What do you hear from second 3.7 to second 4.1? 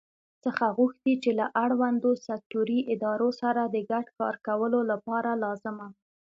ګډ